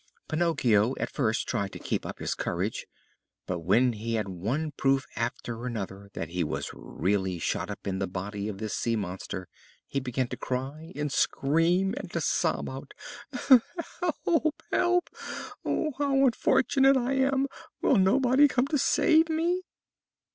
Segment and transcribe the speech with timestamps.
[0.27, 2.87] Pinocchio at first tried to keep up his courage,
[3.45, 7.99] but when he had one proof after another that he was really shut up in
[7.99, 9.47] the body of this sea monster
[9.85, 12.95] he began to cry and scream, and to sob out:
[14.25, 14.63] "Help!
[14.71, 15.09] help!
[15.63, 17.45] Oh, how unfortunate I am!
[17.83, 19.61] Will nobody come to save me?"